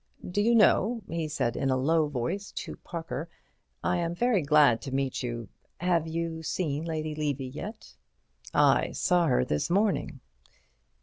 [0.27, 3.29] "Do you know," he said in a low voice to Parker,
[3.83, 5.47] "I am very glad to meet you.
[5.77, 7.97] Have you seen Lady Levy yet?"
[8.51, 10.19] "I saw her this morning."